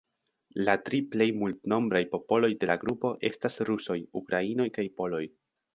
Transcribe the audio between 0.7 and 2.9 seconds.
tri plej multnombraj popoloj de la